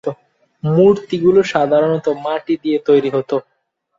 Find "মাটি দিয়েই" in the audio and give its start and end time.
2.23-2.85